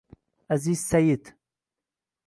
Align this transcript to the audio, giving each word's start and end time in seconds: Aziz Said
Aziz 0.49 0.81
Said 0.89 1.21